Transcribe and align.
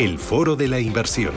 el 0.00 0.18
foro 0.18 0.56
de 0.56 0.66
la 0.66 0.80
inversión. 0.80 1.34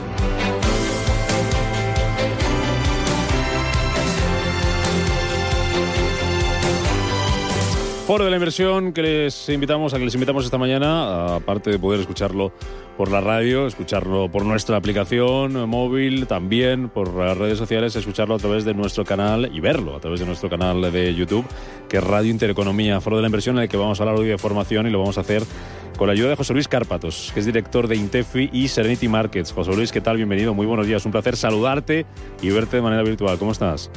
Foro 8.06 8.24
de 8.24 8.30
la 8.30 8.36
inversión 8.36 8.94
que 8.94 9.02
les 9.02 9.50
invitamos 9.50 9.92
a 9.92 9.98
que 9.98 10.06
les 10.06 10.14
invitamos 10.14 10.46
esta 10.46 10.56
mañana, 10.56 11.34
aparte 11.34 11.70
de 11.70 11.78
poder 11.78 12.00
escucharlo 12.00 12.52
por 12.96 13.10
la 13.10 13.20
radio, 13.20 13.66
escucharlo 13.66 14.30
por 14.30 14.46
nuestra 14.46 14.78
aplicación 14.78 15.68
móvil, 15.68 16.26
también 16.26 16.88
por 16.88 17.12
las 17.12 17.36
redes 17.36 17.58
sociales, 17.58 17.94
escucharlo 17.96 18.34
a 18.34 18.38
través 18.38 18.64
de 18.64 18.72
nuestro 18.72 19.04
canal 19.04 19.50
y 19.52 19.60
verlo 19.60 19.94
a 19.94 20.00
través 20.00 20.20
de 20.20 20.26
nuestro 20.26 20.48
canal 20.48 20.90
de 20.90 21.14
YouTube, 21.14 21.44
que 21.86 21.98
es 21.98 22.04
Radio 22.04 22.30
Intereconomía, 22.30 23.02
Foro 23.02 23.16
de 23.16 23.22
la 23.22 23.28
Inversión, 23.28 23.58
en 23.58 23.64
el 23.64 23.68
que 23.68 23.76
vamos 23.76 24.00
a 24.00 24.04
hablar 24.04 24.18
hoy 24.18 24.28
de 24.28 24.38
formación 24.38 24.86
y 24.86 24.90
lo 24.90 25.00
vamos 25.00 25.18
a 25.18 25.20
hacer 25.20 25.42
con 25.96 26.08
la 26.08 26.12
ayuda 26.12 26.30
de 26.30 26.36
José 26.36 26.52
Luis 26.52 26.68
Cárpatos, 26.68 27.30
que 27.32 27.40
es 27.40 27.46
director 27.46 27.88
de 27.88 27.96
Intefi 27.96 28.50
y 28.52 28.68
Serenity 28.68 29.08
Markets. 29.08 29.52
José 29.52 29.74
Luis, 29.74 29.92
¿qué 29.92 30.00
tal? 30.00 30.16
Bienvenido, 30.16 30.54
muy 30.54 30.66
buenos 30.66 30.86
días, 30.86 31.04
un 31.06 31.12
placer 31.12 31.36
saludarte 31.36 32.06
y 32.42 32.50
verte 32.50 32.76
de 32.76 32.82
manera 32.82 33.02
virtual. 33.02 33.38
¿Cómo 33.38 33.52
estás? 33.52 33.90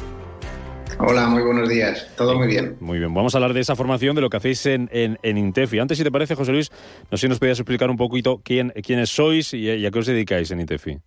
Hola, 1.00 1.28
muy 1.28 1.44
buenos 1.44 1.70
días. 1.70 2.08
Todo 2.16 2.36
muy 2.36 2.48
bien. 2.48 2.78
Muy 2.80 3.00
bien. 3.00 3.14
Vamos 3.14 3.36
a 3.36 3.38
hablar 3.38 3.54
de 3.54 3.60
esa 3.60 3.76
formación, 3.76 4.16
de 4.16 4.22
lo 4.22 4.30
que 4.30 4.38
hacéis 4.38 4.66
en, 4.66 4.90
en, 4.92 5.38
Intefi. 5.38 5.80
Antes, 5.80 5.98
si 5.98 6.04
te 6.04 6.12
parece, 6.12 6.36
José 6.36 6.52
Luis, 6.52 6.72
no 7.12 7.18
sé 7.18 7.22
si 7.22 7.30
nos 7.30 7.40
podías 7.40 7.60
explicar 7.60 7.90
un 7.90 7.98
poquito 7.98 8.42
quién, 8.44 8.74
quiénes 8.84 9.10
sois 9.10 9.54
y, 9.54 9.86
a 9.86 9.92
qué 9.92 10.00
os 10.00 10.06
dedicáis 10.06 10.50
en 10.52 10.62
Intefi. 10.62 10.98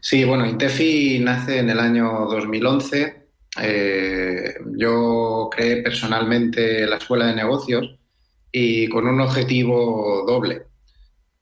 Sí, 0.00 0.24
bueno, 0.24 0.46
Intefi 0.46 1.18
nace 1.18 1.58
en 1.58 1.70
el 1.70 1.78
año 1.78 2.26
2011. 2.30 3.24
Eh, 3.62 4.54
yo 4.76 5.48
creé 5.54 5.82
personalmente 5.82 6.86
la 6.86 6.96
Escuela 6.96 7.26
de 7.26 7.34
Negocios 7.34 7.98
y 8.56 8.86
con 8.86 9.08
un 9.08 9.20
objetivo 9.20 10.24
doble. 10.24 10.62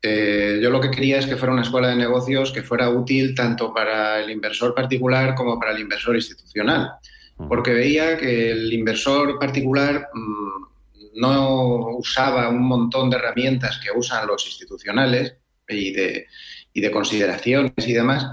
Eh, 0.00 0.60
yo 0.62 0.70
lo 0.70 0.80
que 0.80 0.90
quería 0.90 1.18
es 1.18 1.26
que 1.26 1.36
fuera 1.36 1.52
una 1.52 1.60
escuela 1.60 1.88
de 1.88 1.96
negocios 1.96 2.50
que 2.52 2.62
fuera 2.62 2.88
útil 2.88 3.34
tanto 3.34 3.74
para 3.74 4.18
el 4.18 4.30
inversor 4.30 4.74
particular 4.74 5.34
como 5.34 5.60
para 5.60 5.72
el 5.72 5.80
inversor 5.80 6.16
institucional, 6.16 6.92
porque 7.36 7.74
veía 7.74 8.16
que 8.16 8.52
el 8.52 8.72
inversor 8.72 9.38
particular 9.38 10.08
mm, 10.14 11.20
no 11.20 11.98
usaba 11.98 12.48
un 12.48 12.62
montón 12.62 13.10
de 13.10 13.18
herramientas 13.18 13.78
que 13.78 13.90
usan 13.94 14.26
los 14.26 14.46
institucionales 14.46 15.34
y 15.68 15.92
de, 15.92 16.26
y 16.72 16.80
de 16.80 16.90
consideraciones 16.90 17.86
y 17.86 17.92
demás, 17.92 18.26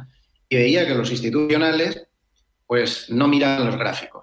y 0.47 0.55
veía 0.55 0.87
que 0.87 0.95
los 0.95 1.11
institucionales 1.11 2.07
pues 2.65 3.09
no 3.09 3.27
miraban 3.27 3.65
los 3.65 3.77
gráficos. 3.77 4.18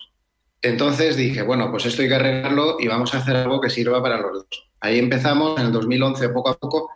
Entonces 0.62 1.16
dije, 1.16 1.42
bueno, 1.42 1.70
pues 1.70 1.86
esto 1.86 2.02
hay 2.02 2.08
que 2.08 2.14
arreglarlo 2.14 2.76
y 2.80 2.88
vamos 2.88 3.14
a 3.14 3.18
hacer 3.18 3.36
algo 3.36 3.60
que 3.60 3.70
sirva 3.70 4.02
para 4.02 4.18
los 4.18 4.32
dos. 4.32 4.68
Ahí 4.80 4.98
empezamos 4.98 5.58
en 5.60 5.66
el 5.66 5.72
2011 5.72 6.28
poco 6.30 6.50
a 6.50 6.58
poco 6.58 6.90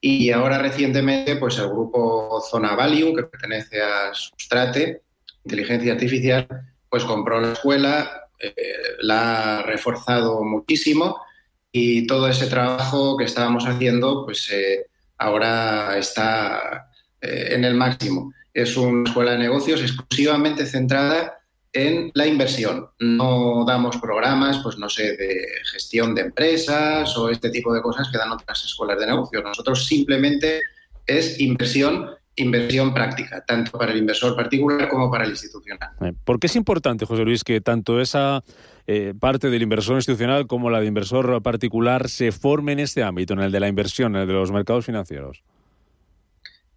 y 0.00 0.30
ahora 0.30 0.58
recientemente, 0.58 1.36
pues 1.36 1.58
el 1.58 1.68
grupo 1.68 2.40
Zona 2.48 2.76
Value, 2.76 3.14
que 3.16 3.24
pertenece 3.24 3.82
a 3.82 4.14
Substrate, 4.14 5.02
Inteligencia 5.44 5.92
Artificial, 5.92 6.46
pues 6.88 7.04
compró 7.04 7.40
la 7.40 7.52
escuela, 7.52 8.28
eh, 8.38 8.54
la 9.00 9.58
ha 9.58 9.62
reforzado 9.62 10.44
muchísimo 10.44 11.20
y 11.72 12.06
todo 12.06 12.28
ese 12.28 12.46
trabajo 12.46 13.16
que 13.16 13.24
estábamos 13.24 13.64
haciendo, 13.64 14.24
pues 14.24 14.48
eh, 14.52 14.86
ahora 15.18 15.96
está 15.98 16.90
eh, 17.20 17.48
en 17.50 17.64
el 17.64 17.74
máximo. 17.74 18.32
Es 18.54 18.76
una 18.76 19.08
escuela 19.08 19.32
de 19.32 19.38
negocios 19.38 19.82
exclusivamente 19.82 20.66
centrada 20.66 21.37
en 21.72 22.10
la 22.14 22.26
inversión. 22.26 22.88
No 22.98 23.64
damos 23.66 23.96
programas, 23.98 24.60
pues 24.62 24.78
no 24.78 24.88
sé, 24.88 25.16
de 25.16 25.46
gestión 25.72 26.14
de 26.14 26.22
empresas 26.22 27.16
o 27.16 27.28
este 27.28 27.50
tipo 27.50 27.72
de 27.72 27.82
cosas 27.82 28.08
que 28.10 28.18
dan 28.18 28.32
otras 28.32 28.64
escuelas 28.64 28.98
de 28.98 29.06
negocio. 29.06 29.42
Nosotros 29.42 29.86
simplemente 29.86 30.60
es 31.06 31.40
inversión, 31.40 32.10
inversión 32.36 32.94
práctica, 32.94 33.44
tanto 33.44 33.78
para 33.78 33.92
el 33.92 33.98
inversor 33.98 34.36
particular 34.36 34.88
como 34.88 35.10
para 35.10 35.24
el 35.24 35.30
institucional. 35.30 35.90
Eh, 36.00 36.12
¿Por 36.24 36.38
qué 36.38 36.46
es 36.46 36.56
importante, 36.56 37.06
José 37.06 37.24
Luis, 37.24 37.44
que 37.44 37.60
tanto 37.60 38.00
esa 38.00 38.42
eh, 38.86 39.14
parte 39.18 39.50
del 39.50 39.62
inversor 39.62 39.96
institucional 39.96 40.46
como 40.46 40.70
la 40.70 40.80
de 40.80 40.86
inversor 40.86 41.42
particular 41.42 42.08
se 42.08 42.32
forme 42.32 42.72
en 42.72 42.80
este 42.80 43.02
ámbito, 43.02 43.34
en 43.34 43.40
el 43.40 43.52
de 43.52 43.60
la 43.60 43.68
inversión, 43.68 44.16
en 44.16 44.22
el 44.22 44.28
de 44.28 44.34
los 44.34 44.52
mercados 44.52 44.86
financieros? 44.86 45.42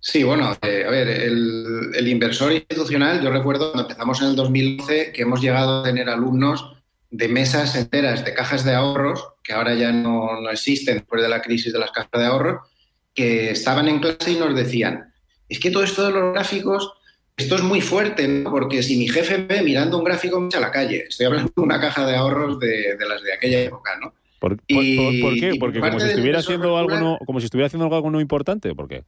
Sí, 0.03 0.23
bueno, 0.23 0.57
eh, 0.63 0.84
a 0.85 0.89
ver, 0.89 1.07
el, 1.07 2.07
inversor 2.07 2.51
institucional, 2.51 3.22
yo 3.22 3.29
recuerdo 3.29 3.72
cuando 3.72 3.84
empezamos 3.84 4.19
en 4.22 4.29
el 4.29 4.35
2011 4.35 5.12
que 5.13 5.22
hemos 5.22 5.39
llegado 5.39 5.81
a 5.81 5.84
tener 5.84 6.09
alumnos 6.09 6.75
de 7.12 7.28
mesas 7.28 7.75
enteras 7.75 8.25
de 8.25 8.34
cajas 8.34 8.66
de 8.66 8.73
ahorros, 8.73 9.23
que 9.44 9.53
ahora 9.53 9.75
ya 9.75 9.91
no, 9.91 10.50
existen 10.50 10.95
después 10.95 11.22
de 11.22 11.29
la 11.29 11.44
crisis 11.44 11.72
de 11.72 11.78
las 11.78 11.91
cajas 11.91 12.19
de 12.19 12.25
ahorros, 12.25 12.67
que 13.13 13.51
estaban 13.51 13.88
en 13.88 14.00
clase 14.00 14.31
y 14.31 14.38
nos 14.38 14.56
decían, 14.56 15.13
es 15.47 15.59
que 15.59 15.69
todo 15.69 15.84
esto 15.84 16.07
de 16.07 16.13
los 16.13 16.34
gráficos, 16.34 16.94
esto 17.38 17.56
es 17.56 17.61
muy 17.61 17.79
fuerte, 17.79 18.28
¿no? 18.28 18.50
porque 18.50 18.81
si 18.81 18.97
mi 18.97 19.07
jefe 19.07 19.38
me 19.38 19.45
ve 19.45 19.61
mirando 19.61 20.00
un 20.00 20.03
gráfico 20.03 20.40
me 20.40 20.47
echa 20.47 20.57
a 20.57 20.61
la 20.61 20.72
calle. 20.72 21.06
Estoy 21.09 21.28
hablando 21.28 21.53
de 21.56 21.61
una 21.61 21.79
caja 21.79 22.07
de 22.07 22.16
ahorros 22.16 22.57
de, 22.57 22.97
las 23.07 23.22
de 23.22 23.34
aquella 23.34 23.59
época, 23.59 23.91
¿no? 24.01 24.16
¿Por, 24.40 24.57
qué? 24.66 25.57
Porque 25.59 25.79
como 25.79 26.00
si, 26.00 26.07
estuviera 26.07 26.40
haciendo 26.40 26.75
algo 26.75 27.19
como 27.28 27.40
si 27.40 27.45
estuviera 27.45 27.67
haciendo 27.67 27.94
algo 27.94 28.09
no 28.09 28.19
importante, 28.19 28.73
¿por 28.73 28.88
qué? 28.88 29.03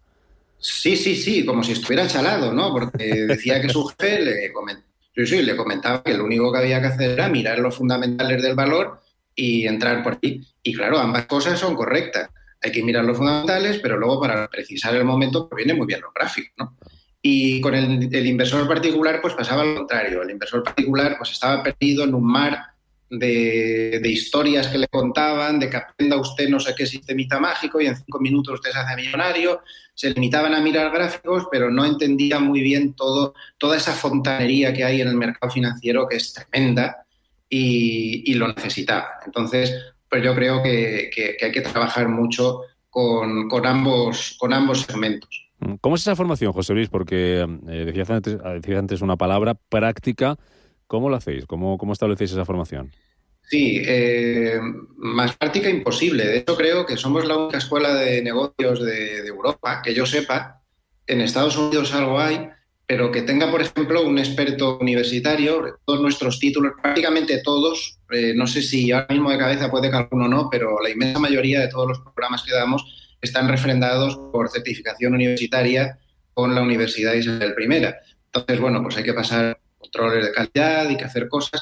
Sí, 0.66 0.96
sí, 0.96 1.18
sí, 1.18 1.46
como 1.46 1.62
si 1.62 1.74
estuviera 1.74 2.08
chalado, 2.08 2.54
¿no? 2.54 2.72
Porque 2.72 3.26
decía 3.28 3.62
que 3.62 3.68
su 3.68 3.84
jefe 4.00 4.22
le, 4.22 5.44
le 5.44 5.56
comentaba 5.58 6.02
que 6.02 6.14
lo 6.14 6.24
único 6.24 6.54
que 6.54 6.60
había 6.60 6.80
que 6.80 6.88
hacer 6.88 7.12
era 7.12 7.28
mirar 7.28 7.60
los 7.60 7.76
fundamentales 7.76 8.42
del 8.42 8.56
valor 8.56 9.02
y 9.36 9.68
entrar 9.68 10.02
por 10.02 10.18
ahí. 10.24 10.42
Y 10.64 10.74
claro, 10.74 11.00
ambas 11.00 11.26
cosas 11.26 11.60
son 11.60 11.76
correctas. 11.76 12.30
Hay 12.62 12.72
que 12.72 12.82
mirar 12.82 13.04
los 13.04 13.18
fundamentales, 13.18 13.80
pero 13.80 13.98
luego 13.98 14.22
para 14.22 14.48
precisar 14.48 14.96
el 14.96 15.04
momento 15.04 15.50
pues 15.50 15.66
viene 15.66 15.78
muy 15.78 15.86
bien 15.86 16.00
los 16.00 16.14
gráficos, 16.14 16.54
¿no? 16.58 16.78
Y 17.22 17.60
con 17.60 17.76
el, 17.76 18.10
el, 18.16 18.26
inversor 18.26 18.66
particular 18.66 19.20
pues 19.22 19.34
pasaba 19.34 19.66
lo 19.66 19.76
contrario. 19.76 20.22
El 20.22 20.32
inversor 20.32 20.64
particular 20.64 21.18
pues 21.18 21.32
estaba 21.32 21.62
perdido 21.62 22.06
en 22.06 22.16
un 22.16 22.26
mar 22.26 22.73
de, 23.20 24.02
historias 24.10 24.68
que 24.68 24.78
le 24.78 24.88
contaban, 24.88 25.60
de 25.60 25.70
que 25.70 25.78
aprenda 25.78 26.18
usted 26.18 26.50
no 26.50 26.60
sé 26.60 26.74
qué 26.76 26.86
sistemita 26.86 27.40
mágico 27.40 27.80
y 27.80 27.88
en 27.88 27.96
cinco 27.96 28.20
minutos 28.20 28.56
usted 28.56 28.72
se 28.72 28.80
hace 28.80 28.96
millonario. 28.96 29.62
Se 29.94 30.10
limitaban 30.12 30.54
a 30.54 30.62
mirar 30.62 30.92
gráficos, 30.92 31.48
pero 31.52 31.70
no 31.70 31.86
entendían 31.86 32.44
muy 32.44 32.62
bien 32.62 32.94
todo, 32.94 33.34
toda 33.58 33.78
esa 33.78 33.94
fontanería 33.94 34.74
que 34.74 34.84
hay 34.84 35.02
en 35.02 35.08
el 35.08 35.16
mercado 35.16 35.52
financiero, 35.52 36.08
que 36.08 36.18
es 36.18 36.34
tremenda, 36.34 37.06
y, 37.50 38.34
lo 38.34 38.48
necesitaba. 38.48 39.20
Entonces, 39.26 39.94
pues 40.10 40.24
yo 40.24 40.34
creo 40.34 40.64
que, 40.64 41.12
hay 41.42 41.52
que 41.52 41.62
trabajar 41.62 42.10
mucho 42.10 42.62
con, 42.90 43.48
ambos, 43.66 44.36
con 44.40 44.54
ambos 44.54 44.82
segmentos. 44.82 45.52
¿Cómo 45.80 45.96
es 45.96 46.02
esa 46.02 46.16
formación, 46.16 46.52
José 46.52 46.74
Luis? 46.74 46.90
Porque 46.90 47.48
eh, 47.68 47.86
decías, 47.86 48.10
antes, 48.10 48.38
decías 48.42 48.80
antes 48.80 49.02
una 49.02 49.18
palabra 49.18 49.54
práctica 49.54 50.38
¿Cómo 50.94 51.10
lo 51.10 51.16
hacéis? 51.16 51.48
¿Cómo, 51.48 51.80
cómo 51.80 51.94
establecéis 51.94 52.34
esa 52.34 52.46
formación? 52.46 52.92
Sí, 53.50 53.82
eh, 53.86 54.60
más 54.98 55.36
práctica 55.38 55.70
imposible. 55.70 56.26
De 56.26 56.38
hecho, 56.40 56.56
creo 56.56 56.86
que 56.86 56.98
somos 56.98 57.26
la 57.26 57.38
única 57.38 57.58
escuela 57.58 57.94
de 57.94 58.22
negocios 58.22 58.84
de, 58.84 59.28
Europa, 59.28 59.82
que 59.84 59.94
yo 59.94 60.06
sepa. 60.06 60.62
En 61.06 61.20
Estados 61.20 61.58
Unidos 61.58 61.94
algo 61.94 62.20
hay, 62.20 62.50
pero 62.86 63.12
que 63.12 63.22
tenga, 63.22 63.52
por 63.52 63.62
ejemplo, 63.62 64.04
un 64.04 64.18
experto 64.18 64.78
universitario, 64.80 65.80
todos 65.86 66.00
nuestros 66.00 66.40
títulos, 66.40 66.74
prácticamente 66.82 67.42
todos, 67.44 68.00
eh, 68.12 68.34
no 68.36 68.48
sé 68.48 68.62
si 68.62 68.92
ahora 68.92 69.08
mismo 69.10 69.30
de 69.30 69.38
cabeza 69.38 69.70
puede 69.70 69.90
que 69.90 69.98
alguno 69.98 70.30
no, 70.30 70.50
pero 70.50 70.82
la 70.82 70.90
inmensa 70.90 71.20
mayoría 71.20 71.60
de 71.60 71.68
todos 71.68 71.90
los 71.90 72.00
programas 72.00 72.44
que 72.44 72.54
damos 72.54 73.18
están 73.22 73.50
refrendados 73.50 74.16
por 74.32 74.50
certificación 74.50 75.14
universitaria 75.14 76.00
con 76.34 76.56
la 76.56 76.62
Universidad 76.62 77.14
Isabel 77.14 77.54
I. 77.60 77.86
Entonces, 78.26 78.60
bueno, 78.60 78.82
pues 78.82 78.98
hay 78.98 79.04
que 79.04 79.14
pasar 79.14 79.60
controles 79.78 80.26
de 80.26 80.32
calidad 80.32 80.90
y 80.90 80.98
que 80.98 81.06
hacer 81.06 81.28
cosas. 81.28 81.62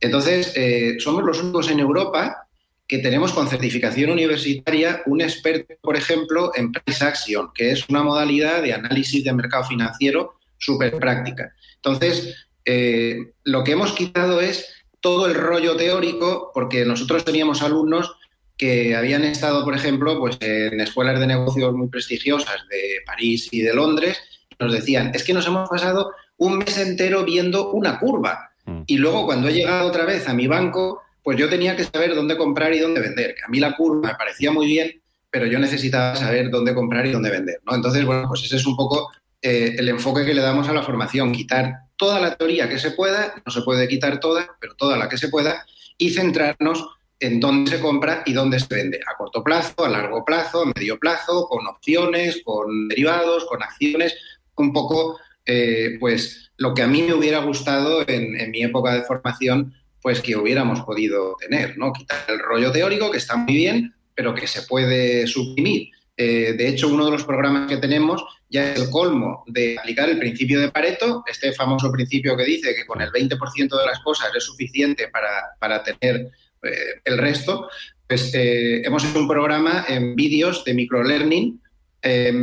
Entonces, 0.00 0.52
eh, 0.56 0.96
somos 0.98 1.24
los 1.24 1.42
únicos 1.42 1.70
en 1.70 1.80
Europa 1.80 2.48
que 2.86 2.98
tenemos 2.98 3.32
con 3.32 3.48
certificación 3.48 4.10
universitaria 4.10 5.02
un 5.06 5.20
experto, 5.20 5.74
por 5.82 5.96
ejemplo, 5.96 6.52
en 6.54 6.72
Price 6.72 7.04
Action, 7.04 7.50
que 7.54 7.72
es 7.72 7.86
una 7.88 8.02
modalidad 8.02 8.62
de 8.62 8.72
análisis 8.72 9.22
de 9.22 9.32
mercado 9.32 9.64
financiero 9.64 10.36
súper 10.56 10.96
práctica. 10.96 11.52
Entonces, 11.76 12.48
eh, 12.64 13.32
lo 13.44 13.62
que 13.62 13.72
hemos 13.72 13.92
quitado 13.92 14.40
es 14.40 14.66
todo 15.00 15.26
el 15.26 15.34
rollo 15.34 15.76
teórico, 15.76 16.50
porque 16.54 16.84
nosotros 16.84 17.24
teníamos 17.24 17.62
alumnos 17.62 18.16
que 18.56 18.96
habían 18.96 19.24
estado, 19.24 19.64
por 19.64 19.74
ejemplo, 19.74 20.18
pues 20.18 20.36
en 20.40 20.80
escuelas 20.80 21.20
de 21.20 21.28
negocios 21.28 21.72
muy 21.74 21.88
prestigiosas 21.88 22.66
de 22.68 22.96
París 23.06 23.48
y 23.52 23.60
de 23.60 23.72
Londres, 23.72 24.18
nos 24.58 24.72
decían, 24.72 25.12
es 25.14 25.22
que 25.22 25.32
nos 25.32 25.46
hemos 25.46 25.68
pasado 25.68 26.10
un 26.38 26.58
mes 26.58 26.76
entero 26.78 27.24
viendo 27.24 27.70
una 27.70 27.98
curva. 27.98 28.47
Mm. 28.68 28.82
Y 28.86 28.98
luego 28.98 29.24
cuando 29.24 29.48
he 29.48 29.52
llegado 29.52 29.88
otra 29.88 30.04
vez 30.04 30.28
a 30.28 30.34
mi 30.34 30.46
banco, 30.46 31.02
pues 31.22 31.38
yo 31.38 31.48
tenía 31.48 31.74
que 31.74 31.84
saber 31.84 32.14
dónde 32.14 32.36
comprar 32.36 32.72
y 32.74 32.78
dónde 32.78 33.00
vender. 33.00 33.34
Que 33.34 33.44
a 33.44 33.48
mí 33.48 33.58
la 33.58 33.76
curva 33.76 34.08
me 34.08 34.14
parecía 34.14 34.52
muy 34.52 34.66
bien, 34.66 35.00
pero 35.30 35.46
yo 35.46 35.58
necesitaba 35.58 36.16
saber 36.16 36.50
dónde 36.50 36.74
comprar 36.74 37.06
y 37.06 37.12
dónde 37.12 37.30
vender. 37.30 37.60
¿no? 37.66 37.74
Entonces, 37.74 38.04
bueno, 38.04 38.26
pues 38.28 38.44
ese 38.44 38.56
es 38.56 38.66
un 38.66 38.76
poco 38.76 39.10
eh, 39.40 39.76
el 39.78 39.88
enfoque 39.88 40.24
que 40.24 40.34
le 40.34 40.42
damos 40.42 40.68
a 40.68 40.72
la 40.72 40.82
formación, 40.82 41.32
quitar 41.32 41.74
toda 41.96 42.20
la 42.20 42.36
teoría 42.36 42.68
que 42.68 42.78
se 42.78 42.92
pueda, 42.92 43.34
no 43.44 43.52
se 43.52 43.62
puede 43.62 43.88
quitar 43.88 44.20
toda, 44.20 44.56
pero 44.60 44.74
toda 44.74 44.96
la 44.96 45.08
que 45.08 45.18
se 45.18 45.28
pueda, 45.28 45.64
y 45.96 46.10
centrarnos 46.10 46.86
en 47.20 47.40
dónde 47.40 47.72
se 47.72 47.80
compra 47.80 48.22
y 48.24 48.32
dónde 48.32 48.60
se 48.60 48.72
vende, 48.72 49.00
a 49.06 49.16
corto 49.16 49.42
plazo, 49.42 49.84
a 49.84 49.88
largo 49.88 50.24
plazo, 50.24 50.62
a 50.62 50.72
medio 50.74 50.98
plazo, 50.98 51.48
con 51.48 51.66
opciones, 51.66 52.40
con 52.44 52.88
derivados, 52.88 53.44
con 53.46 53.62
acciones, 53.62 54.14
un 54.56 54.72
poco, 54.72 55.18
eh, 55.50 55.96
pues, 55.98 56.50
lo 56.58 56.74
que 56.74 56.82
a 56.82 56.86
mí 56.86 57.02
me 57.02 57.14
hubiera 57.14 57.38
gustado 57.38 58.06
en, 58.06 58.50
mi 58.50 58.62
época 58.62 58.92
de 58.92 59.02
formación, 59.02 59.74
pues 60.02 60.20
que 60.20 60.36
hubiéramos 60.36 60.82
podido 60.82 61.36
tener, 61.40 61.78
¿no? 61.78 61.90
Quitar 61.92 62.18
el 62.28 62.38
rollo 62.38 62.70
teórico, 62.70 63.10
que 63.10 63.16
está 63.16 63.36
muy 63.36 63.54
bien, 63.54 63.94
pero 64.14 64.34
que 64.34 64.46
se 64.46 64.62
puede 64.62 65.26
suprimir. 65.26 65.88
Eh, 66.18 66.52
de 66.52 66.68
hecho, 66.68 66.88
uno 66.88 67.06
de 67.06 67.12
los 67.12 67.24
programas 67.24 67.66
que 67.66 67.78
tenemos 67.78 68.22
ya 68.50 68.72
es 68.72 68.80
el 68.80 68.90
colmo 68.90 69.44
de 69.46 69.78
aplicar 69.78 70.10
el 70.10 70.18
principio 70.18 70.60
de 70.60 70.70
Pareto, 70.70 71.24
este 71.26 71.52
famoso 71.54 71.90
principio 71.90 72.36
que 72.36 72.44
dice 72.44 72.74
que 72.74 72.84
con 72.84 73.00
el 73.00 73.10
20% 73.10 73.78
de 73.78 73.86
las 73.86 74.00
cosas 74.00 74.28
es 74.36 74.44
suficiente 74.44 75.08
para, 75.08 75.82
tener 75.82 76.28
eh, 76.62 77.00
el 77.04 77.16
resto, 77.16 77.68
pues 78.06 78.32
hemos 78.34 79.04
hecho 79.04 79.18
un 79.18 79.28
programa 79.28 79.86
en 79.88 80.14
vídeos 80.14 80.64
de 80.64 80.74
microlearning, 80.74 81.60
10 82.02 82.34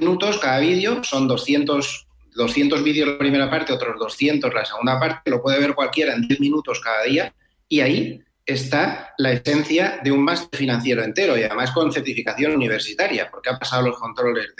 minutos 0.00 0.38
cada 0.38 0.60
vídeo, 0.60 1.02
son 1.02 1.26
200, 1.26 2.07
200 2.38 2.84
vídeos 2.84 3.08
la 3.08 3.18
primera 3.18 3.50
parte, 3.50 3.72
otros 3.72 3.98
200 3.98 4.54
la 4.54 4.64
segunda 4.64 4.98
parte, 4.98 5.28
lo 5.28 5.42
puede 5.42 5.58
ver 5.58 5.74
cualquiera 5.74 6.14
en 6.14 6.26
10 6.26 6.38
minutos 6.38 6.80
cada 6.80 7.02
día, 7.02 7.34
y 7.68 7.80
ahí 7.80 8.22
está 8.46 9.12
la 9.18 9.32
esencia 9.32 10.00
de 10.02 10.12
un 10.12 10.22
máster 10.22 10.56
financiero 10.56 11.02
entero 11.02 11.36
y 11.36 11.42
además 11.42 11.72
con 11.72 11.92
certificación 11.92 12.54
universitaria, 12.54 13.28
porque 13.28 13.50
ha 13.50 13.58
pasado 13.58 13.88
los 13.88 13.98
controles 13.98 14.54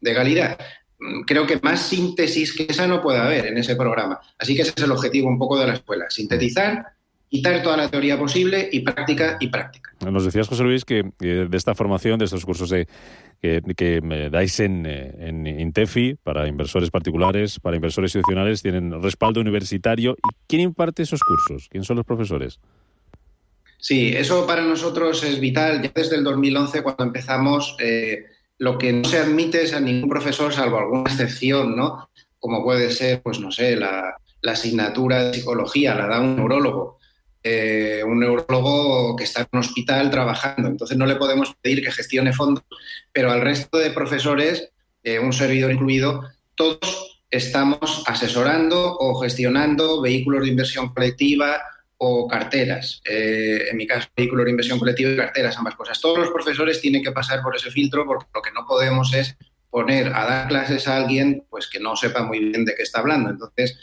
de, 0.00 0.14
calidad. 0.14 0.58
Mm, 1.00 1.22
creo 1.22 1.46
que 1.46 1.58
más 1.62 1.80
síntesis 1.80 2.54
que 2.54 2.66
esa 2.68 2.86
no 2.86 3.00
puede 3.00 3.18
haber 3.18 3.46
en 3.46 3.56
ese 3.56 3.74
programa. 3.74 4.20
Así 4.38 4.54
que 4.54 4.62
ese 4.62 4.74
es 4.76 4.84
el 4.84 4.92
objetivo 4.92 5.28
un 5.28 5.38
poco 5.38 5.58
de 5.58 5.66
la 5.66 5.74
escuela, 5.74 6.10
sintetizar, 6.10 6.93
quitar 7.34 7.62
toda 7.62 7.76
la 7.76 7.90
teoría 7.90 8.16
posible 8.16 8.68
y 8.70 8.80
práctica 8.80 9.36
y 9.40 9.48
práctica. 9.48 9.92
Nos 10.08 10.24
decías, 10.24 10.46
José 10.46 10.62
Luis, 10.62 10.84
que 10.84 11.10
de 11.18 11.56
esta 11.56 11.74
formación, 11.74 12.18
de 12.20 12.26
estos 12.26 12.44
cursos 12.44 12.70
de, 12.70 12.86
que, 13.40 14.28
dais 14.30 14.60
en, 14.60 14.86
en, 14.86 15.46
Intefi 15.46 16.14
para 16.22 16.46
inversores 16.46 16.90
particulares, 16.90 17.58
para 17.58 17.74
inversores 17.74 18.14
institucionales, 18.14 18.62
tienen 18.62 19.02
respaldo 19.02 19.40
universitario. 19.40 20.12
¿Y 20.12 20.36
quién 20.46 20.62
imparte 20.62 21.02
esos 21.02 21.20
cursos? 21.20 21.68
¿Quién 21.68 21.82
son 21.82 21.96
los 21.96 22.06
profesores? 22.06 22.60
Sí, 23.78 24.14
eso 24.16 24.46
para 24.46 24.62
nosotros 24.62 25.24
es 25.24 25.40
vital. 25.40 25.82
Ya 25.82 25.90
desde 25.92 26.16
el 26.16 26.24
2011, 26.24 26.82
cuando 26.82 27.02
empezamos, 27.02 27.76
eh, 27.80 28.26
lo 28.58 28.78
que 28.78 28.92
no 28.92 29.04
se 29.04 29.18
admite 29.18 29.64
es 29.64 29.74
a 29.74 29.80
ningún 29.80 30.08
profesor, 30.08 30.52
salvo 30.52 30.78
alguna 30.78 31.10
excepción, 31.10 31.74
¿no? 31.74 32.08
Como 32.38 32.62
puede 32.62 32.92
ser, 32.92 33.22
pues 33.22 33.40
no 33.40 33.50
sé, 33.50 33.74
la, 33.74 34.16
asignatura 34.46 35.24
de 35.24 35.34
psicología, 35.34 35.94
la 35.94 36.06
da 36.06 36.20
un 36.20 36.36
neurólogo. 36.36 36.98
Eh, 37.46 38.02
un 38.02 38.20
neurólogo 38.20 39.14
que 39.16 39.24
está 39.24 39.42
en 39.42 39.48
un 39.52 39.58
hospital 39.58 40.10
trabajando. 40.10 40.66
Entonces 40.66 40.96
no 40.96 41.04
le 41.04 41.16
podemos 41.16 41.54
pedir 41.60 41.84
que 41.84 41.92
gestione 41.92 42.32
fondos, 42.32 42.64
pero 43.12 43.30
al 43.30 43.42
resto 43.42 43.76
de 43.76 43.90
profesores, 43.90 44.70
eh, 45.02 45.18
un 45.18 45.34
servidor 45.34 45.70
incluido, 45.70 46.22
todos 46.54 47.20
estamos 47.30 48.02
asesorando 48.06 48.96
o 48.96 49.20
gestionando 49.20 50.00
vehículos 50.00 50.44
de 50.44 50.48
inversión 50.48 50.94
colectiva, 50.94 51.60
o 51.98 52.26
carteras. 52.26 53.02
Eh, 53.04 53.68
en 53.70 53.76
mi 53.76 53.86
caso, 53.86 54.08
vehículo 54.16 54.44
de 54.44 54.50
inversión 54.50 54.78
colectiva 54.78 55.10
y 55.10 55.16
carteras, 55.16 55.56
ambas 55.58 55.74
cosas. 55.74 56.00
Todos 56.00 56.18
los 56.18 56.30
profesores 56.30 56.80
tienen 56.80 57.02
que 57.02 57.12
pasar 57.12 57.42
por 57.42 57.54
ese 57.54 57.70
filtro 57.70 58.06
porque 58.06 58.26
lo 58.34 58.40
que 58.42 58.52
no 58.52 58.66
podemos 58.66 59.12
es 59.12 59.36
poner 59.70 60.08
a 60.14 60.24
dar 60.24 60.48
clases 60.48 60.88
a 60.88 60.96
alguien 60.96 61.44
pues 61.50 61.68
que 61.68 61.78
no 61.78 61.94
sepa 61.94 62.22
muy 62.22 62.38
bien 62.38 62.64
de 62.64 62.74
qué 62.74 62.82
está 62.82 63.00
hablando. 63.00 63.30
Entonces, 63.30 63.78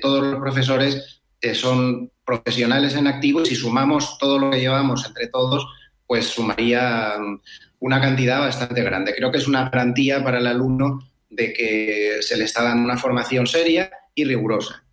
todos 0.00 0.24
los 0.24 0.40
profesores 0.40 1.22
son 1.54 2.10
profesionales 2.24 2.94
en 2.94 3.06
activo 3.06 3.42
y 3.42 3.46
si 3.46 3.54
sumamos 3.54 4.18
todo 4.18 4.38
lo 4.38 4.50
que 4.50 4.60
llevamos 4.60 5.06
entre 5.06 5.28
todos, 5.28 5.66
pues 6.06 6.26
sumaría 6.26 7.14
mm, 7.18 7.40
una 7.80 8.00
cantidad 8.00 8.40
bastante 8.40 8.82
grande. 8.82 9.14
Creo 9.14 9.30
que 9.30 9.38
es 9.38 9.48
una 9.48 9.68
garantía 9.68 10.22
para 10.22 10.38
el 10.38 10.46
alumno 10.46 11.00
de 11.30 11.52
que 11.52 12.16
se 12.20 12.36
le 12.36 12.44
está 12.44 12.62
dando 12.62 12.84
una 12.84 12.96
formación 12.96 13.46
seria 13.46 13.90
y 14.14 14.24
rigurosa. 14.24 14.84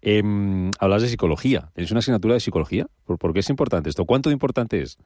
Eh, 0.00 0.22
hablas 0.78 1.02
de 1.02 1.08
psicología. 1.08 1.70
¿Tenéis 1.74 1.90
una 1.90 2.00
asignatura 2.00 2.34
de 2.34 2.40
psicología? 2.40 2.86
¿Por, 3.04 3.32
qué 3.32 3.40
es 3.40 3.50
importante 3.50 3.90
esto? 3.90 4.04
¿Cuánto 4.04 4.30
de 4.30 4.34
importante 4.34 4.80
es? 4.80 4.98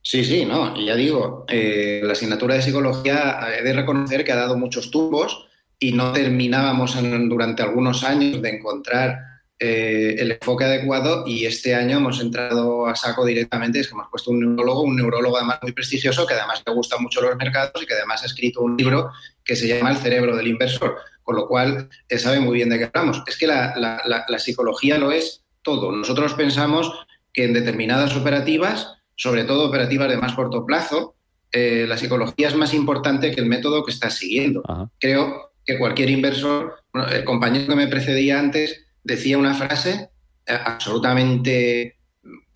Sí, 0.00 0.24
sí, 0.24 0.44
no, 0.44 0.74
ya 0.76 0.94
digo, 0.96 1.44
eh, 1.48 2.00
la 2.02 2.12
asignatura 2.12 2.54
de 2.54 2.62
psicología 2.62 3.38
he 3.58 3.62
de 3.62 3.72
reconocer 3.72 4.24
que 4.24 4.32
ha 4.32 4.36
dado 4.36 4.56
muchos 4.56 4.90
tumbos 4.90 5.46
y 5.78 5.92
no 5.92 6.12
terminábamos 6.12 6.96
durante 7.28 7.62
algunos 7.62 8.04
años 8.04 8.40
de 8.42 8.56
encontrar 8.56 9.33
eh, 9.58 10.16
el 10.18 10.32
enfoque 10.32 10.64
adecuado 10.64 11.24
y 11.26 11.46
este 11.46 11.74
año 11.74 11.98
hemos 11.98 12.20
entrado 12.20 12.86
a 12.86 12.96
saco 12.96 13.24
directamente, 13.24 13.80
es 13.80 13.86
que 13.86 13.94
hemos 13.94 14.08
puesto 14.10 14.30
un 14.30 14.40
neurólogo, 14.40 14.82
un 14.82 14.96
neurólogo 14.96 15.36
además 15.36 15.58
muy 15.62 15.72
prestigioso 15.72 16.26
que 16.26 16.34
además 16.34 16.62
le 16.66 16.72
gusta 16.72 16.98
mucho 16.98 17.20
los 17.20 17.36
mercados 17.36 17.82
y 17.82 17.86
que 17.86 17.94
además 17.94 18.22
ha 18.22 18.26
escrito 18.26 18.62
un 18.62 18.76
libro 18.76 19.10
que 19.44 19.56
se 19.56 19.68
llama 19.68 19.90
El 19.90 19.98
cerebro 19.98 20.36
del 20.36 20.48
inversor 20.48 20.96
con 21.24 21.36
lo 21.36 21.48
cual 21.48 21.88
eh, 22.08 22.18
sabe 22.18 22.38
muy 22.38 22.54
bien 22.54 22.68
de 22.68 22.78
qué 22.78 22.84
hablamos. 22.84 23.22
Es 23.26 23.36
que 23.36 23.46
la, 23.46 24.38
psicología 24.38 24.98
lo 24.98 25.10
es 25.10 25.42
todo. 25.62 25.90
Nosotros 25.90 26.34
pensamos 26.34 26.92
que 27.32 27.44
en 27.44 27.54
determinadas 27.54 28.14
operativas, 28.14 28.92
sobre 29.16 29.44
todo 29.44 29.66
operativas 29.66 30.10
de 30.10 30.18
más 30.18 30.34
corto 30.34 30.64
plazo, 30.64 31.16
eh, 31.50 31.86
la 31.88 31.96
psicología 31.96 32.48
es 32.48 32.54
más 32.54 32.74
importante 32.74 33.32
que 33.32 33.40
el 33.40 33.46
método 33.46 33.84
que 33.84 33.90
estás 33.90 34.14
siguiendo. 34.14 34.62
Creo 35.00 35.52
que 35.64 35.78
cualquier 35.78 36.10
inversor, 36.10 36.74
el 37.10 37.24
compañero 37.24 37.68
que 37.68 37.76
me 37.76 37.88
precedía 37.88 38.38
antes 38.38 38.83
decía 39.04 39.38
una 39.38 39.54
frase 39.54 40.10
eh, 40.46 40.58
absolutamente 40.64 41.98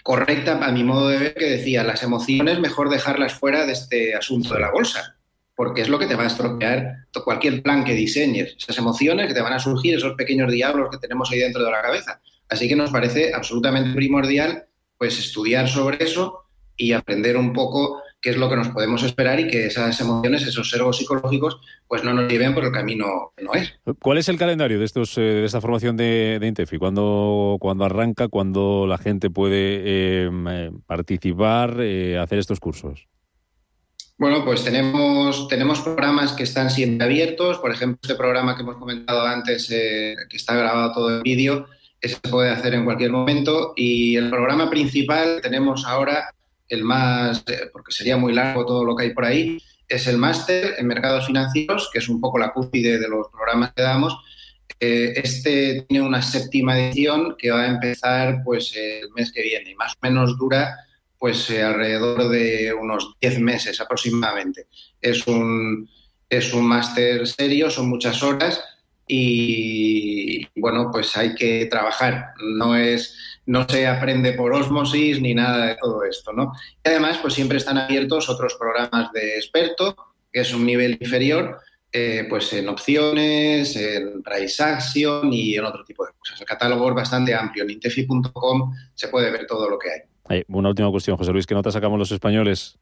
correcta 0.03 0.59
a 0.65 0.73
mi 0.73 0.83
modo 0.83 1.09
de 1.09 1.19
ver 1.19 1.35
que 1.35 1.51
decía, 1.51 1.85
las 1.85 2.03
emociones 2.03 2.59
mejor 2.59 2.91
dejarlas 2.91 3.35
fuera 3.35 3.67
de 3.67 3.73
este 3.75 4.15
asunto 4.15 4.55
de 4.55 4.61
la 4.61 4.73
bolsa 4.73 5.19
porque 5.59 5.83
es 5.83 5.89
lo 5.89 5.99
que 5.99 6.07
te 6.07 6.15
va 6.15 6.23
a 6.23 6.29
estropear 6.29 7.09
cualquier 7.25 7.65
plan 7.65 7.85
que 7.85 7.93
diseñes, 7.93 8.55
esas 8.57 8.79
emociones 8.79 9.27
que 9.27 9.35
te 9.35 9.41
van 9.41 9.53
a 9.53 9.59
surgir, 9.59 9.97
esos 9.97 10.15
pequeños 10.15 10.53
diablos 10.53 10.89
que 10.89 10.99
tenemos 10.99 11.31
ahí 11.33 11.41
dentro 11.41 11.65
de 11.65 11.71
la 11.73 11.83
cabeza. 11.83 12.21
Así 12.49 12.69
que 12.69 12.77
nos 12.77 12.91
parece 12.91 13.35
absolutamente 13.35 13.95
primordial 13.95 14.67
pues 14.97 15.19
estudiar 15.19 15.69
sobre 15.69 16.05
eso 16.05 16.45
y 16.77 16.93
aprender 16.93 17.37
un 17.37 17.53
poco 17.53 18.01
qué 18.21 18.31
es 18.31 18.37
lo 18.37 18.49
que 18.49 18.57
nos 18.57 18.69
podemos 18.69 19.03
esperar 19.03 19.39
y 19.41 19.49
que 19.49 19.67
esas 19.67 20.01
emociones, 20.01 20.47
esos 20.47 20.69
servos 20.71 20.99
psicológicos, 20.99 21.61
pues 21.87 22.05
no 22.05 22.13
nos 22.13 22.31
lleven 22.31 22.55
por 22.55 22.65
el 22.65 22.73
camino 22.73 23.33
que 23.37 23.45
no 23.45 23.55
es. 23.55 23.75
¿Cuál 24.01 24.19
es 24.19 24.29
el 24.29 24.39
calendario 24.39 24.79
de 24.79 24.85
estos 24.85 25.17
eh, 25.19 25.21
de 25.21 25.45
esta 25.45 25.61
formación 25.61 25.97
de, 25.97 26.41
Intefi? 26.43 26.79
¿Cuándo, 26.79 27.57
cuando 27.61 27.85
arranca? 27.85 28.29
¿Cuándo 28.29 28.87
la 28.87 28.99
gente 28.99 29.31
puede 29.31 29.83
eh, 29.85 30.31
eh, 30.51 30.71
participar, 30.87 31.73
hacer 31.73 32.39
estos 32.39 32.61
cursos? 32.61 33.09
Bueno, 34.19 34.45
pues 34.45 34.65
tenemos, 34.65 35.47
tenemos 35.47 35.79
programas 35.79 36.33
que 36.33 36.43
están 36.43 36.71
siempre 36.71 37.05
abiertos. 37.05 37.59
Por 37.59 37.71
ejemplo, 37.71 38.01
este 38.03 38.17
programa 38.17 38.57
que 38.57 38.63
hemos 38.63 38.77
comentado 38.77 39.25
antes, 39.25 39.71
eh, 39.71 40.17
que 40.29 40.37
está 40.37 40.57
grabado 40.57 40.93
todo 40.93 41.17
en 41.17 41.23
vídeo, 41.23 41.69
ese 42.01 42.17
se 42.17 42.29
puede 42.29 42.51
hacer 42.51 42.75
en 42.75 42.85
cualquier 42.85 43.13
momento. 43.13 43.75
Y 43.77 44.17
el 44.17 44.29
programa 44.29 44.69
principal 44.71 45.39
tenemos 45.41 45.87
ahora, 45.87 46.35
el 46.69 46.85
más, 46.85 47.45
eh, 47.47 47.69
porque 47.73 47.93
sería 47.93 48.17
muy 48.17 48.33
largo 48.33 48.67
todo 48.67 48.85
lo 48.85 48.95
que 48.95 49.05
hay 49.05 49.15
por 49.15 49.25
ahí, 49.25 49.59
es 49.89 50.07
el 50.07 50.19
máster 50.19 50.75
en 50.79 50.87
mercados 50.87 51.27
financieros, 51.27 51.89
que 51.93 51.99
es 51.99 52.09
un 52.09 52.21
poco 52.21 52.39
la 52.39 52.53
cúspide 52.53 52.99
de 52.99 53.09
los 53.09 53.29
programas 53.29 53.73
que 53.73 53.83
damos. 53.83 54.17
Eh, 54.81 55.15
este 55.17 55.87
tiene 55.89 56.07
una 56.07 56.23
séptima 56.23 56.79
edición 56.79 57.35
que 57.37 57.51
va 57.51 57.63
a 57.63 57.69
empezar 57.69 58.43
pues 58.45 58.75
el 58.77 59.11
mes 59.17 59.33
que 59.33 59.43
viene 59.43 59.71
y 59.71 59.75
más 59.75 59.95
o 59.95 59.99
menos 60.03 60.39
dura 60.39 60.77
pues 61.19 61.51
eh, 61.51 61.63
alrededor 61.63 62.29
de 62.29 62.73
unos 62.73 63.17
10 63.21 63.41
meses 63.41 63.81
aproximadamente. 63.81 64.67
Es 65.01 65.27
un, 65.27 65.89
es 66.29 66.53
un 66.53 66.67
máster 66.67 67.27
serio, 67.27 67.71
son 67.71 67.89
muchas 67.89 68.23
horas 68.23 68.63
y 69.07 70.18
bueno, 70.61 70.91
pues 70.93 71.17
hay 71.17 71.35
que 71.35 71.67
trabajar. 71.67 72.33
No 72.41 72.77
es 72.77 73.17
no 73.47 73.67
se 73.67 73.87
aprende 73.87 74.35
por 74.35 74.53
osmosis 74.53 75.23
ni 75.23 75.35
nada 75.35 75.67
de 75.67 75.77
todo 75.77 76.05
esto, 76.05 76.33
¿no? 76.35 76.53
Y 76.85 76.89
además, 76.89 77.19
pues 77.23 77.33
siempre 77.33 77.57
están 77.57 77.79
abiertos 77.79 78.29
otros 78.29 78.55
programas 78.57 79.11
de 79.13 79.37
experto, 79.37 79.97
que 80.31 80.41
es 80.41 80.53
un 80.53 80.67
nivel 80.67 80.99
inferior, 81.01 81.59
eh, 81.91 82.27
pues 82.29 82.53
en 82.53 82.69
opciones, 82.69 83.75
en 83.77 84.23
price 84.23 84.63
action 84.63 85.33
y 85.33 85.55
en 85.55 85.65
otro 85.65 85.83
tipo 85.83 86.05
de 86.05 86.13
cosas. 86.19 86.39
El 86.41 86.47
catálogo 86.47 86.91
es 86.91 86.95
bastante 86.95 87.35
amplio. 87.35 87.65
En 87.65 87.71
intefi.com 87.71 88.75
se 88.95 89.09
puede 89.09 89.31
ver 89.31 89.47
todo 89.47 89.71
lo 89.71 89.79
que 89.79 89.89
hay 89.91 90.01
una 90.49 90.69
última 90.69 90.91
cuestión, 90.91 91.17
José 91.17 91.33
Luis, 91.33 91.47
¿qué 91.47 91.55
nota 91.55 91.73
sacamos 91.73 91.99
los 91.99 92.13
españoles 92.13 92.79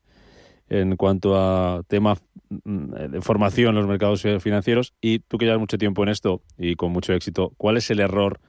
en 0.69 0.97
cuanto 0.97 1.37
a 1.37 1.83
tema 1.89 2.17
mm, 2.49 3.11
de 3.11 3.21
formación 3.21 3.71
en 3.71 3.77
los 3.77 3.87
mercados 3.87 4.23
financieros? 4.41 4.95
Y 5.01 5.21
tú 5.21 5.39
que 5.39 5.45
llevas 5.45 5.61
mucho 5.61 5.79
tiempo 5.79 6.03
en 6.03 6.11
esto 6.11 6.43
y 6.59 6.77
con 6.77 6.93
mucho 6.93 7.13
éxito, 7.13 7.53
¿cuál 7.57 7.77
es 7.77 7.91
el 7.91 8.01
error 8.01 8.41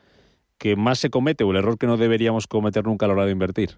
que 0.58 0.76
más 0.76 1.00
se 1.00 1.10
comete 1.10 1.44
o 1.44 1.52
el 1.52 1.58
error 1.58 1.78
que 1.78 1.88
no 1.88 1.98
deberíamos 1.98 2.48
cometer 2.48 2.84
nunca 2.86 3.06
a 3.06 3.10
la 3.10 3.14
hora 3.14 3.26
de 3.26 3.32
invertir? 3.32 3.78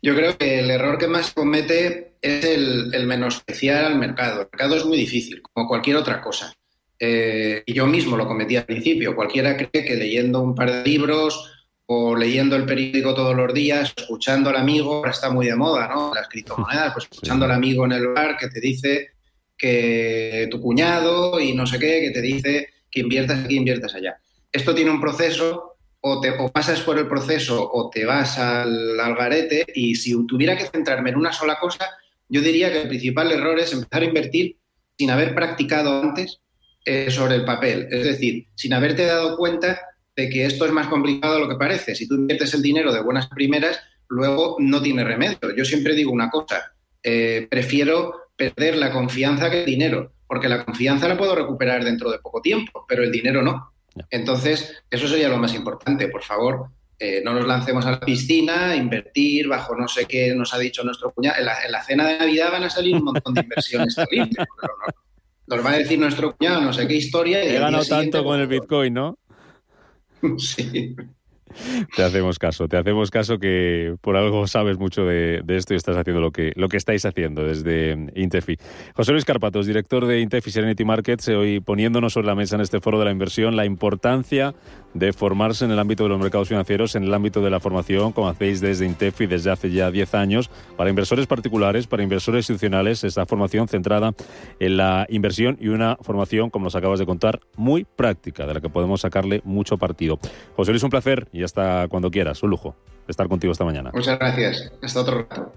Yo 0.00 0.14
creo 0.14 0.38
que 0.38 0.60
el 0.60 0.70
error 0.70 0.98
que 0.98 1.08
más 1.08 1.32
comete 1.32 2.14
es 2.20 2.44
el, 2.44 3.06
menospreciar 3.06 3.84
al 3.84 3.98
mercado. 3.98 4.42
El 4.42 4.48
mercado 4.52 4.76
es 4.76 4.84
muy 4.84 4.96
difícil, 4.96 5.42
como 5.42 5.66
cualquier 5.66 5.96
otra 5.96 6.20
cosa. 6.20 6.52
Eh, 7.00 7.62
y 7.66 7.72
yo 7.74 7.86
mismo 7.86 8.16
lo 8.16 8.26
cometí 8.26 8.56
al 8.56 8.64
principio. 8.64 9.16
Cualquiera 9.16 9.56
cree 9.56 9.84
que 9.84 9.96
leyendo 9.96 10.40
un 10.40 10.54
par 10.54 10.70
de 10.70 10.84
libros 10.84 11.57
o 11.90 12.14
leyendo 12.14 12.54
el 12.54 12.66
periódico 12.66 13.14
todos 13.14 13.34
los 13.34 13.52
días, 13.54 13.94
escuchando 13.96 14.50
al 14.50 14.56
amigo, 14.56 14.96
ahora 14.96 15.10
está 15.10 15.30
muy 15.30 15.46
de 15.46 15.56
moda, 15.56 15.88
¿no? 15.88 16.12
Las 16.14 16.28
criptomonedas, 16.28 16.92
pues 16.92 17.08
escuchando 17.10 17.46
al 17.46 17.52
amigo 17.52 17.86
en 17.86 17.92
el 17.92 18.08
bar 18.08 18.36
que 18.36 18.48
te 18.48 18.60
dice 18.60 19.12
que 19.56 20.48
tu 20.50 20.60
cuñado 20.60 21.40
y 21.40 21.54
no 21.54 21.66
sé 21.66 21.78
qué, 21.78 22.02
que 22.02 22.10
te 22.10 22.20
dice 22.20 22.68
que 22.90 23.00
inviertas 23.00 23.42
aquí, 23.42 23.56
inviertas 23.56 23.94
allá. 23.94 24.18
Esto 24.52 24.74
tiene 24.74 24.90
un 24.90 25.00
proceso, 25.00 25.76
o, 26.00 26.20
te, 26.20 26.30
o 26.30 26.50
pasas 26.50 26.82
por 26.82 26.98
el 26.98 27.08
proceso 27.08 27.70
o 27.72 27.88
te 27.88 28.04
vas 28.04 28.38
al, 28.38 29.00
al 29.00 29.14
garete, 29.14 29.64
y 29.74 29.94
si 29.94 30.26
tuviera 30.26 30.58
que 30.58 30.66
centrarme 30.66 31.08
en 31.08 31.16
una 31.16 31.32
sola 31.32 31.58
cosa, 31.58 31.88
yo 32.28 32.42
diría 32.42 32.70
que 32.70 32.82
el 32.82 32.88
principal 32.88 33.32
error 33.32 33.58
es 33.58 33.72
empezar 33.72 34.02
a 34.02 34.04
invertir 34.04 34.58
sin 34.98 35.10
haber 35.10 35.34
practicado 35.34 36.02
antes 36.02 36.40
eh, 36.84 37.10
sobre 37.10 37.36
el 37.36 37.46
papel. 37.46 37.88
Es 37.90 38.04
decir, 38.04 38.46
sin 38.54 38.74
haberte 38.74 39.06
dado 39.06 39.38
cuenta 39.38 39.80
de 40.18 40.28
que 40.28 40.46
esto 40.46 40.66
es 40.66 40.72
más 40.72 40.88
complicado 40.88 41.34
de 41.34 41.40
lo 41.40 41.48
que 41.48 41.54
parece. 41.54 41.94
Si 41.94 42.08
tú 42.08 42.16
inviertes 42.16 42.52
el 42.52 42.60
dinero 42.60 42.92
de 42.92 43.00
buenas 43.00 43.28
primeras, 43.28 43.78
luego 44.08 44.56
no 44.58 44.82
tiene 44.82 45.04
remedio. 45.04 45.54
Yo 45.56 45.64
siempre 45.64 45.94
digo 45.94 46.10
una 46.10 46.28
cosa, 46.28 46.72
eh, 47.04 47.46
prefiero 47.48 48.32
perder 48.34 48.78
la 48.78 48.90
confianza 48.90 49.48
que 49.48 49.60
el 49.60 49.66
dinero, 49.66 50.14
porque 50.26 50.48
la 50.48 50.64
confianza 50.64 51.06
la 51.06 51.16
puedo 51.16 51.36
recuperar 51.36 51.84
dentro 51.84 52.10
de 52.10 52.18
poco 52.18 52.42
tiempo, 52.42 52.84
pero 52.88 53.04
el 53.04 53.12
dinero 53.12 53.42
no. 53.42 53.72
Entonces, 54.10 54.82
eso 54.90 55.06
sería 55.06 55.28
lo 55.28 55.38
más 55.38 55.54
importante. 55.54 56.08
Por 56.08 56.24
favor, 56.24 56.66
eh, 56.98 57.22
no 57.24 57.32
nos 57.32 57.46
lancemos 57.46 57.86
a 57.86 57.92
la 57.92 58.00
piscina, 58.00 58.74
invertir 58.74 59.46
bajo 59.46 59.76
no 59.76 59.86
sé 59.86 60.06
qué 60.06 60.34
nos 60.34 60.52
ha 60.52 60.58
dicho 60.58 60.82
nuestro 60.82 61.12
cuñado. 61.12 61.36
En 61.38 61.70
la, 61.70 61.84
cena 61.84 62.08
de 62.08 62.18
Navidad 62.18 62.50
van 62.50 62.64
a 62.64 62.70
salir 62.70 62.96
un 62.96 63.04
montón 63.04 63.34
de 63.34 63.42
inversiones 63.42 63.94
terribles. 63.94 64.48
nos 65.46 65.64
va 65.64 65.70
a 65.70 65.78
decir 65.78 65.96
nuestro 65.96 66.34
cuñado 66.34 66.60
no 66.60 66.72
sé 66.72 66.88
qué 66.88 66.96
historia. 66.96 67.40
He 67.40 67.60
ganado 67.60 67.84
tanto 67.84 68.24
con 68.24 68.40
el 68.40 68.48
Bitcoin, 68.48 68.94
¿no? 68.94 69.16
Sí. 70.38 70.96
Te 71.96 72.02
hacemos 72.02 72.38
caso, 72.38 72.68
te 72.68 72.76
hacemos 72.76 73.10
caso 73.10 73.38
que 73.38 73.94
por 74.00 74.16
algo 74.16 74.46
sabes 74.46 74.78
mucho 74.78 75.04
de, 75.04 75.42
esto 75.48 75.74
y 75.74 75.76
estás 75.76 75.96
haciendo 75.96 76.20
lo 76.20 76.30
que, 76.30 76.52
lo 76.56 76.68
que 76.68 76.76
estáis 76.76 77.04
haciendo 77.04 77.42
desde 77.42 77.96
Intefi. 78.14 78.56
José 78.94 79.12
Luis 79.12 79.24
Carpatos, 79.24 79.66
director 79.66 80.06
de 80.06 80.20
Intefi 80.20 80.50
Serenity 80.50 80.84
Markets, 80.84 81.28
hoy 81.28 81.60
poniéndonos 81.60 82.12
sobre 82.12 82.26
la 82.26 82.34
mesa 82.34 82.56
en 82.56 82.62
este 82.62 82.80
foro 82.80 82.98
de 82.98 83.04
la 83.06 83.10
inversión 83.10 83.56
la 83.56 83.64
importancia 83.64 84.54
de 84.94 85.12
formarse 85.12 85.64
en 85.64 85.70
el 85.70 85.78
ámbito 85.78 86.04
de 86.04 86.08
los 86.08 86.18
mercados 86.18 86.48
financieros, 86.48 86.94
en 86.94 87.04
el 87.04 87.14
ámbito 87.14 87.42
de 87.42 87.50
la 87.50 87.60
formación, 87.60 88.12
como 88.12 88.28
hacéis 88.28 88.60
desde 88.60 88.86
Intefi 88.86 89.26
desde 89.26 89.50
hace 89.50 89.70
ya 89.70 89.90
10 89.90 90.14
años, 90.14 90.50
para 90.76 90.90
inversores 90.90 91.26
particulares, 91.26 91.86
para 91.86 92.02
inversores 92.02 92.48
institucionales, 92.48 93.04
esta 93.04 93.26
formación 93.26 93.68
centrada 93.68 94.12
en 94.60 94.76
la 94.76 95.06
inversión 95.08 95.56
y 95.60 95.68
una 95.68 95.96
formación, 96.00 96.50
como 96.50 96.64
nos 96.64 96.74
acabas 96.74 96.98
de 96.98 97.06
contar, 97.06 97.40
muy 97.56 97.84
práctica, 97.84 98.46
de 98.46 98.54
la 98.54 98.60
que 98.60 98.68
podemos 98.68 99.02
sacarle 99.02 99.40
mucho 99.44 99.76
partido. 99.78 100.18
José 100.56 100.72
Luis, 100.72 100.82
un 100.82 100.90
placer 100.90 101.28
y 101.38 101.44
hasta 101.44 101.86
cuando 101.88 102.10
quieras. 102.10 102.42
Un 102.42 102.50
lujo 102.50 102.74
estar 103.06 103.28
contigo 103.28 103.52
esta 103.52 103.64
mañana. 103.64 103.90
Muchas 103.94 104.18
gracias. 104.18 104.72
Hasta 104.82 105.00
otro 105.00 105.26
rato. 105.28 105.52